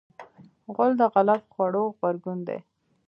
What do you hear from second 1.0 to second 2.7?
د غلط خوړو غبرګون دی.